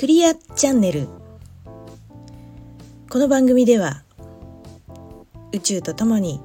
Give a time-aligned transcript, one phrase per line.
[0.00, 1.08] クリアチャンネル。
[3.10, 4.02] この番組では
[5.52, 6.40] 宇宙とともに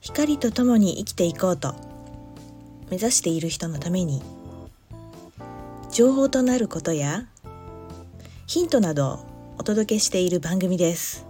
[0.00, 1.76] 光とともに生きていこうと
[2.90, 4.20] 目指している人のために
[5.92, 7.28] 情報となることや
[8.48, 9.18] ヒントなどを
[9.58, 11.24] お届けしている番組です。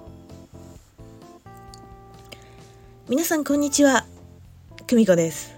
[3.10, 4.06] 皆さんこんにちは。
[4.86, 5.54] 久美子です。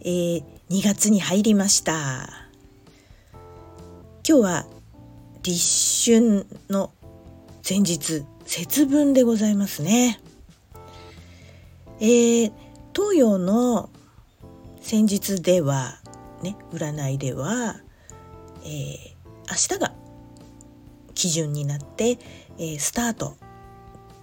[0.00, 2.39] えー、2月に入りました。
[4.30, 4.66] 今日は
[5.42, 6.92] 立春の
[7.68, 10.20] 前日節分でございますね
[11.98, 12.52] えー、
[12.94, 13.90] 東洋の
[14.80, 15.98] 先日では
[16.44, 17.80] ね占いでは、
[18.62, 19.14] えー、
[19.50, 19.92] 明日が
[21.14, 22.10] 基準になって、
[22.56, 23.36] えー、スタート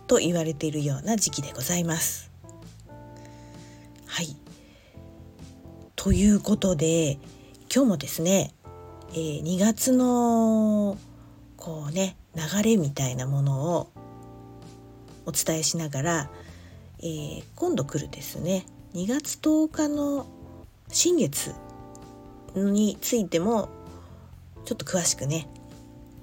[0.08, 2.32] と言われているような時期でございます。
[4.06, 4.38] はい
[5.98, 7.20] ということで
[7.70, 8.54] 今日もですね、
[9.12, 10.98] えー、2月の
[11.56, 13.90] こうね流れみたいなものを
[15.26, 16.30] お伝えしながら、
[17.00, 20.26] えー、今度来るですね2月10日の
[20.90, 21.54] 新月
[22.56, 23.70] についても
[24.66, 25.48] ちょっと詳しくね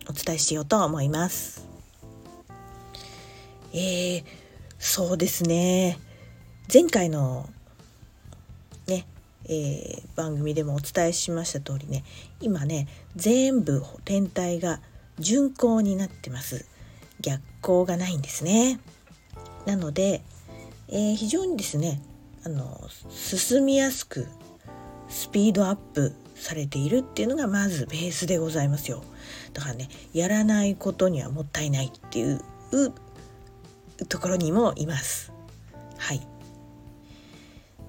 [0.08, 1.66] お伝えしようと思います。
[3.72, 4.24] えー、
[4.78, 5.98] そうですね
[6.72, 7.48] 前回の、
[9.46, 12.04] えー、番組でもお伝えしました通りね
[12.40, 14.80] 今ね全部天体が
[15.18, 16.66] 順行になってます。
[17.20, 18.80] 逆行がないんですね。
[19.66, 20.22] なので、
[20.88, 22.02] えー、非常にですね
[22.44, 24.26] あの進みやすく
[25.08, 29.02] スピードアップされているっていうのがまずベースでございますよ。
[29.52, 32.40] だからねやらないことにはもったいないっていう
[34.08, 35.32] ところにもいます。
[35.96, 36.26] はい。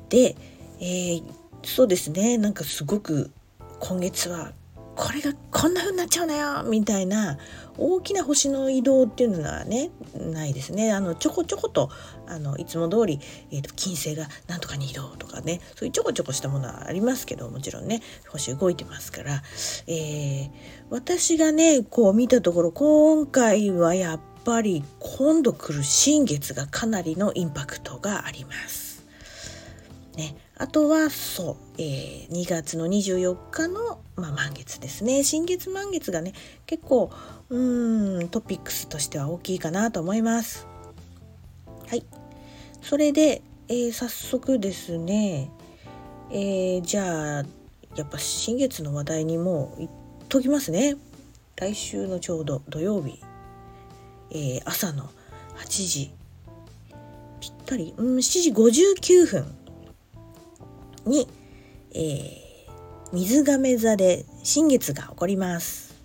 [0.09, 0.35] で、
[0.79, 1.23] えー、
[1.65, 2.37] そうですね。
[2.37, 3.31] なんかすごく
[3.79, 4.53] 今月は
[4.95, 7.37] これがこんな風になっちゃうなよみたいな
[7.77, 10.93] 大きな星の移動っていうのはねないですね。
[10.93, 11.89] あのちょこちょこと
[12.27, 13.19] あのいつも通り、
[13.51, 19.43] えーと、金星がなんとかに移動とかねそういうちょこちょこしたものはありますけどもちろんね星動いてますから、
[19.87, 20.49] えー、
[20.89, 29.03] 私がねこう見たところ今回はやっぱり今度来る新月がかなりのインパクトがあります。
[30.15, 35.23] ね、あとはそう、えー、2月の24日の、まあ、満月ですね。
[35.25, 36.31] 新月満月がね
[36.65, 37.11] 結構
[37.49, 40.65] うんトピックスとしては大きいかなと思います。
[41.87, 42.05] はい。
[42.81, 45.51] それで、えー、早速ですね、
[46.31, 47.43] えー、じゃあ
[47.95, 49.91] やっぱ新月の話題にもう言っ
[50.29, 50.95] ときますね。
[51.57, 53.21] 来週のちょうど土曜日、
[54.31, 55.09] えー、朝の
[55.57, 56.11] 8時。
[57.41, 59.64] ぴったり、うん、7時59分。
[61.05, 61.27] に、
[61.93, 62.39] えー、
[63.13, 65.95] 水亀座で新月が起こります。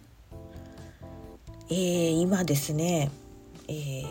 [1.69, 3.11] えー、今ですね、
[3.69, 4.05] えー、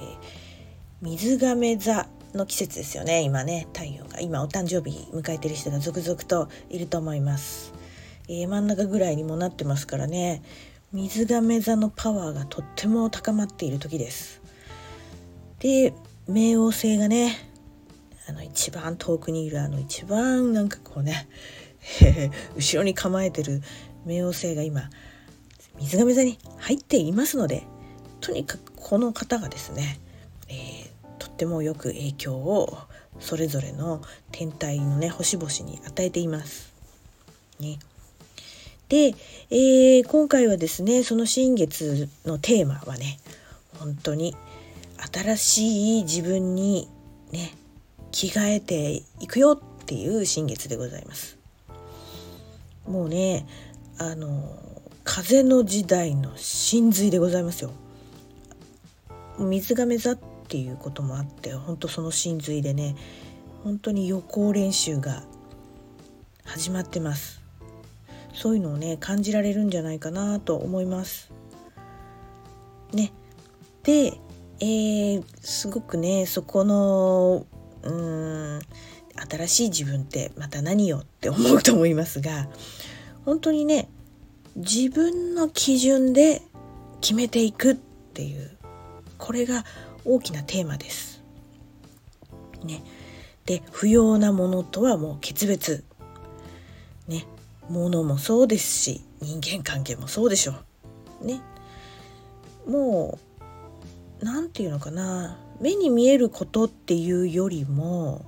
[1.02, 3.22] 水亀座の季節ですよね。
[3.22, 4.20] 今ね太陽が。
[4.20, 7.74] 今お誕生日迎えてる人が続々といると思います、
[8.28, 10.42] えー、真ん中ぐらいにもなってますからね。
[10.92, 14.42] 水亀座のパワーがとっても高まっている時です。
[15.60, 15.94] で
[16.30, 17.49] 冥王星がね
[18.30, 21.28] あの一番遠くにいるあの一番なんかこうね
[22.56, 23.62] 後ろに構えてる
[24.06, 24.90] 冥王星が今
[25.80, 27.64] 水亀座に入っていますので
[28.22, 30.00] とにかくこの方がですね、
[30.48, 30.88] えー、
[31.18, 32.78] とってもよく影響を
[33.20, 34.02] それぞれの
[34.32, 36.74] 天体のね星々に与えています。
[37.60, 37.80] ね、
[38.88, 39.14] で、
[39.50, 43.20] えー、今回はですねその新月のテーマはね
[43.78, 44.36] 本当に
[45.14, 46.88] 新しい自分に
[47.32, 47.52] ね
[48.12, 51.38] 着替えていくよっていう新月でございます。
[52.88, 53.46] もうね
[53.98, 54.58] あの
[55.04, 57.72] 風の時代の真髄でございますよ。
[59.40, 62.96] 水亀座っていうこともあって本当その真髄でね
[63.64, 65.24] 本当に予行練習が
[66.44, 67.42] 始まってます
[68.34, 71.32] そういうのをね感じられるんじゃないかなと思います
[72.94, 73.12] ね
[73.84, 74.18] で、
[74.60, 77.46] えー、すごくねそこの
[77.84, 78.62] うーん
[79.30, 82.48] 新しい自分ってまた何よって思うと思いますが
[83.26, 83.90] 本当にね
[84.56, 86.42] 自分の基準で
[87.02, 88.58] 決めていくっていう
[89.18, 89.66] これが
[90.06, 91.22] 大きなテーマです。
[92.64, 92.84] ね、
[93.46, 95.84] で不要なものとはもう決別。
[97.08, 97.26] ね、
[97.70, 100.56] ものもそうですし人間関係もそうでしょ
[101.22, 101.26] う。
[101.26, 101.42] ね、
[102.68, 103.20] も
[104.22, 108.26] う何て言うのかな目に見えることっていうよりも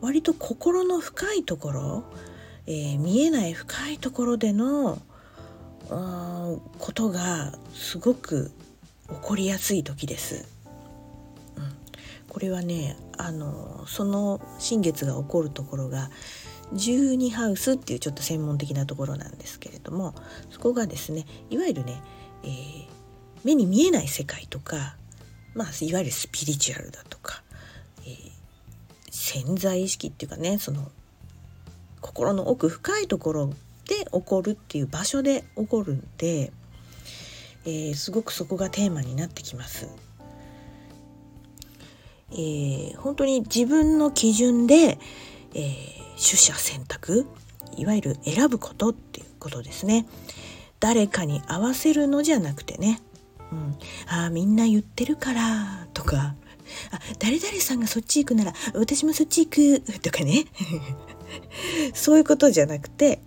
[0.00, 2.04] 割と心の深いところ、
[2.66, 4.98] えー、見えない深いところでの
[5.88, 8.50] ことがすごく
[9.08, 10.46] 起こりやすい時です。
[11.56, 11.72] うん、
[12.28, 16.10] これはねあのその新月が起こるところが
[16.72, 20.14] 十二ハウスっていうちょっと専門的なところなんですけれども
[20.50, 22.00] そこがですねいわゆるね、
[22.44, 22.86] えー、
[23.44, 24.96] 目に見えない世界とか、
[25.54, 27.42] まあ、いわゆるスピリチュアルだとか、
[28.02, 28.30] えー、
[29.10, 30.90] 潜在意識っていうかねその
[32.00, 33.46] 心の奥深いところ
[33.86, 36.52] で起こるっていう場所で起こるんで、
[37.64, 39.88] えー、すごくそこがテーマになってきます。
[42.32, 47.26] えー、本当に自分の基準で、えー、取捨選択
[47.76, 50.06] いわゆる選ぶことっていうことですね。
[50.78, 53.00] 誰かに合わせるのじゃなくてね、
[53.52, 53.76] うん、
[54.08, 56.34] ああみんな言ってるからとか。
[56.92, 60.44] あ誰々さんがそっち行くなら私もそっち行くとかね。
[61.94, 63.20] そういうことじゃなくて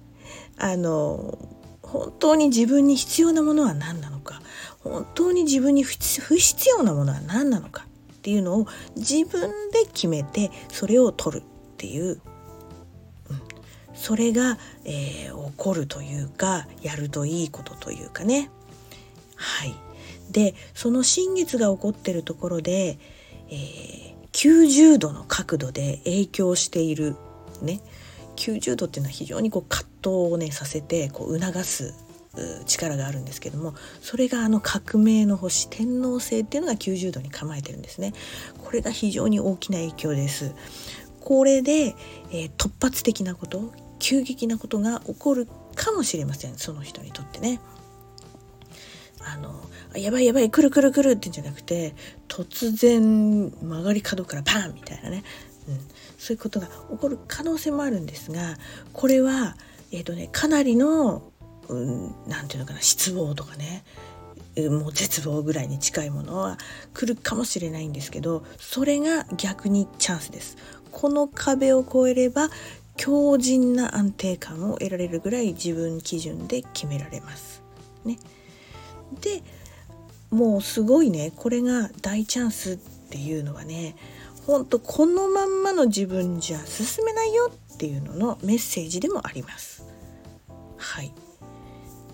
[0.58, 1.38] あの
[1.82, 4.42] 本当に自分に必要なものは何なのか
[4.80, 5.94] 本当に自分に不
[6.38, 11.46] 必要なものは何なのかっていうのを自分で決めてそれを取るっ
[11.78, 12.20] ていう、うん、
[13.94, 18.50] それが、えー、起こるというかやるといいことというかね。
[19.36, 19.76] はい。
[20.32, 22.98] でその新月が起こってるところで、
[23.50, 27.16] えー、90度の角度で影響している
[27.62, 27.82] ね。
[28.36, 31.94] 90度っていうのは非常にこう葛藤をねさせてこう促す
[32.66, 38.14] 力があるんですけどもそれがあの革命の星天王星っていうのが90度に構えてるんですね。
[38.64, 40.56] これが非常に大きな影響です。
[41.20, 41.96] これで、
[42.32, 46.58] えー、突発的なこと急激なことが起こるかもしれません。
[46.58, 47.60] その人にとってね。
[49.26, 49.54] あの
[49.96, 51.96] やばいやばい来る来る来るってんじゃなくて
[52.28, 55.24] 突然曲がり角からパンみたいなね、
[55.68, 55.80] うん、
[56.18, 58.58] そういうことが起こる可能性もあるんですが
[58.92, 59.56] これは、
[59.92, 61.24] えーとね、かなりの
[61.70, 63.84] 何、うん、て言うのかな失望とかね
[64.56, 66.58] もう絶望ぐらいに近いものは
[66.94, 70.58] 来るかもしれないんですけどそれが逆にチャンスです。
[70.92, 72.50] この壁を越えれば
[72.96, 77.64] 強靭な安定感を得られるぐらい自分基準で決められます。
[78.06, 78.20] ね、
[79.16, 79.44] で
[80.32, 83.96] もうすごいねこれが大チャンスっていうのはね
[84.46, 89.86] ほんとこのまんまの自分じゃ進めないよっていうののメッセージでもあります。
[90.78, 91.14] はい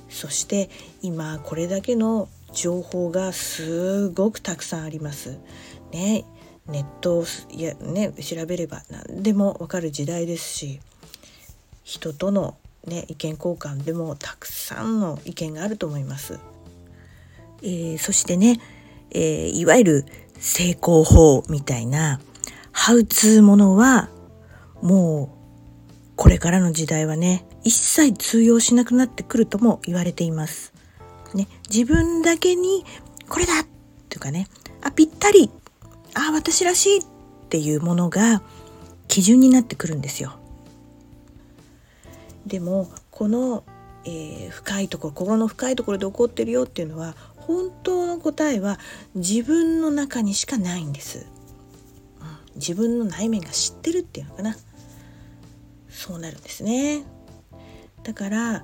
[0.09, 0.69] そして
[1.01, 5.37] 今これだけの情報がすごくたくさんあります。
[5.91, 6.25] ね
[6.67, 10.79] ネットをいや、ね、調べれば何でもわかる時代ですし
[11.83, 16.39] 人との、ね、意見交換でもたくさんの意見があると思います。
[17.61, 18.59] えー、そしてね、
[19.11, 20.05] えー、いわゆる
[20.39, 22.19] 成功法みたいな
[22.71, 24.09] ハウツーものは
[24.81, 25.39] もう
[26.15, 30.73] これからの時代はね一切通用しなくなってくるとも言われています。
[31.33, 32.83] ね、自分だけに
[33.27, 33.65] これだっ
[34.09, 34.47] ていうかね
[34.81, 35.51] あぴったり
[36.15, 37.03] あ私らしいっ
[37.49, 38.41] ていうものが
[39.07, 40.37] 基準になってくるんですよ。
[42.47, 43.63] でもこの、
[44.05, 47.15] えー、深いところ心の深いところで起こってるよっていうのは
[47.49, 48.77] 本当の答えは
[49.15, 51.25] 自分の中にしかないんです、
[52.21, 54.55] うん、自分の内面が知ってるっていうのかな。
[55.89, 57.01] そうなるんですね。
[58.03, 58.63] だから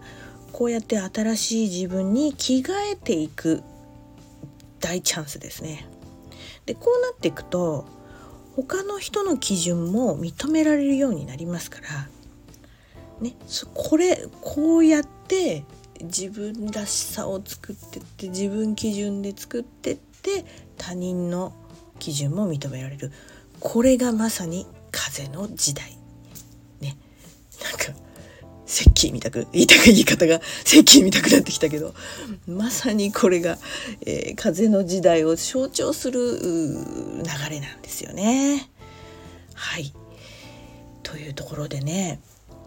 [0.52, 3.64] こうやって新しい自分に着替えていく
[4.80, 5.88] 大チャンスですね。
[6.68, 7.88] でこうなっていくと
[8.56, 12.08] 他の人の基準も認められるようになりますから
[13.20, 13.36] ね
[13.74, 15.66] これこうやって
[16.02, 20.46] 自分らしさを作ってって自分基準で作ってって
[20.78, 21.54] 他人の
[22.00, 23.12] 基準も認められる。
[23.60, 25.98] これがまさに風の時代。
[26.82, 26.98] ね。
[27.64, 28.00] なんか
[28.68, 31.94] 石器みたく言いたく言い方が石器みたくなってきたけど
[32.48, 33.58] まさにこれが、
[34.02, 38.70] えー、風の時代を象徴する流れなんですよね。
[39.54, 39.94] はい。
[41.04, 42.20] というところでね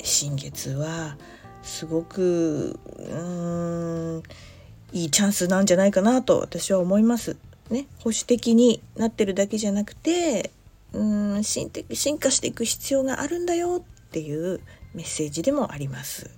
[0.03, 1.17] 新月は
[1.69, 4.23] すごくうん
[4.93, 7.37] いいチャンスなんじゃないかなと私は思います。
[7.71, 10.51] ね、保守的になってるだけじゃなくて
[10.95, 14.61] うん進進化していく必要があるんだよっていう
[14.95, 16.31] メッセージでもあります。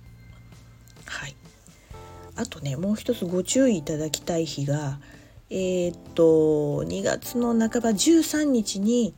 [1.05, 1.35] はい、
[2.35, 4.99] あとねもう一つご注意いただきたい日が
[5.49, 9.15] えー、っと2月の半ば13日に、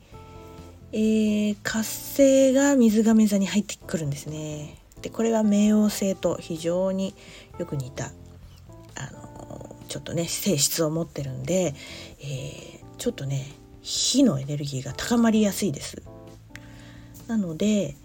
[0.92, 4.83] えー、活性が水亀座に入ってくるんですね。
[5.04, 7.14] でこれは冥王星と非常に
[7.58, 8.06] よく似た
[8.96, 11.74] あのちょっとね性質を持ってるんで、
[12.20, 13.46] えー、ちょっとね
[13.82, 16.02] 火のエネルギーが高まりやすいです。
[17.28, 17.96] なので、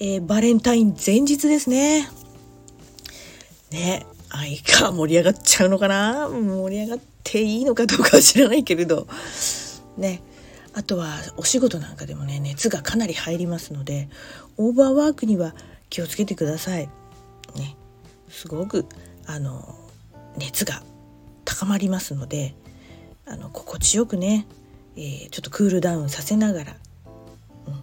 [0.00, 2.08] えー、バレンタイン前日ですね。
[3.70, 6.28] ね愛が盛り上がっちゃうのかな？
[6.28, 9.06] 盛り上がっていいのかどうかは知らないけれど
[9.96, 10.20] ね
[10.74, 14.08] あとはお仕事なんかでもね熱がかなり入りますので
[14.56, 15.54] オーバーワークには
[15.90, 16.88] 気をつけてください。
[17.56, 17.76] ね、
[18.28, 18.86] すごく
[19.26, 19.76] あの
[20.36, 20.82] 熱が
[21.44, 22.54] 高まりますので
[23.26, 24.46] あの心地よくね、
[24.96, 26.76] えー、ちょっとクールダウンさせながら、
[27.66, 27.82] うん、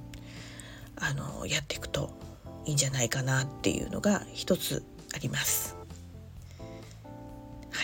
[0.95, 2.09] あのやっていくと
[2.65, 4.83] いいんじゃないかなっていうのが一つ
[5.13, 5.76] あります。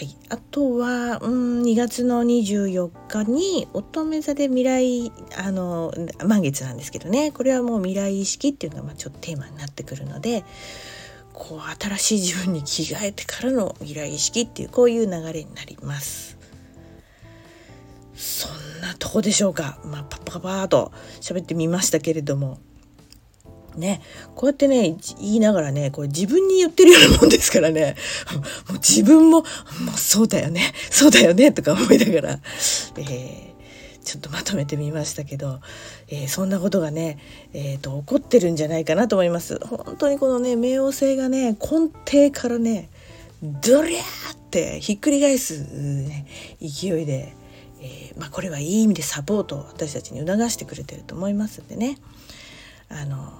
[0.03, 5.93] はい、あとは、うん、2月の24日に乙女座で未来あの
[6.25, 10.43] 満月なんですけどねこれはもう未来意識っていうのがまあちょっとテーマになってくるので
[11.31, 16.37] こう新しい自分に着替えてからの未来意識っていうこういう流れになります。
[18.13, 19.79] そんなとこでしょうか。
[19.85, 20.91] まあ、パッパパーと
[21.21, 22.59] 喋ってみましたけれども。
[23.75, 24.01] ね、
[24.35, 27.95] こうやってね言いながらねこれ自分に言ってるようなもんですからね
[28.69, 29.45] もう自分も「も
[29.95, 32.39] うそうだよねそうだよね」とか思いながら、
[32.97, 33.53] えー、
[34.03, 35.59] ちょっとまとめてみましたけど、
[36.07, 37.17] えー、そんなことがね、
[37.53, 39.59] えーと、起こってるんじゃないかなと思います。
[39.65, 42.89] 本当にこのね冥王星がね根底からね
[43.41, 46.25] ドリャーってひっくり返す、ね、
[46.61, 47.33] 勢いで、
[47.81, 51.97] えー、まあ、これはいい意味でサポートを私たちに促してくれてると思いますんでね。
[52.89, 53.33] あの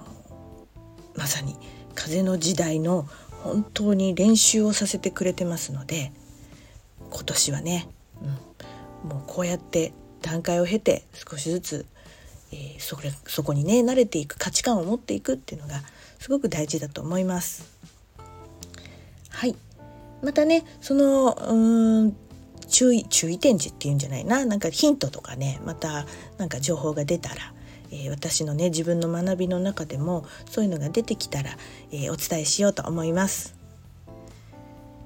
[1.16, 1.56] まさに
[1.94, 3.06] 風の時代の
[3.42, 6.12] 本当に練習をさせてくれてますので
[7.10, 7.88] 今年はね、
[9.02, 9.92] うん、もうこうやって
[10.22, 11.86] 段階を経て少しずつ、
[12.52, 15.82] えー、それそこにね慣れていく価値観を持っていくっていうのが
[16.18, 17.74] すごく大事だと思います。
[19.28, 19.54] はい
[20.22, 22.16] またねそのうん
[22.68, 26.06] 注意注意点字っていうんじゃないななんかヒントとかねまた
[26.38, 27.52] なんか情報が出たら
[27.90, 31.50] え私のね自分の学びの中でもそういうのが出てきたら、
[31.92, 33.54] えお伝えしようと思います。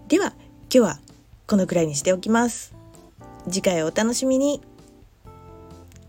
[0.08, 0.38] では今
[0.70, 1.00] 日は
[1.46, 2.74] このくらいにしておきます。
[3.44, 4.60] 次回をお楽しみに。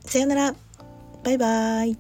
[0.02, 0.56] さよなら。
[1.24, 1.98] バイバイ。